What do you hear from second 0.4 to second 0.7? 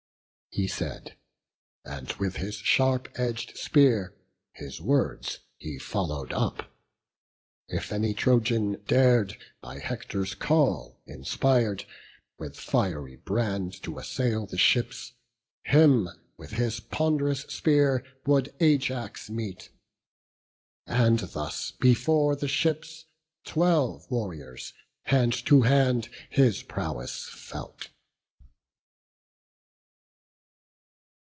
He